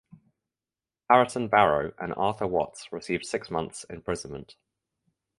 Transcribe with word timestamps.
Harrison 1.11 1.47
Barrow 1.47 1.93
and 1.99 2.11
Arthur 2.15 2.47
Watts 2.47 2.91
received 2.91 3.23
six 3.23 3.51
months 3.51 3.83
imprisonment. 3.83 4.55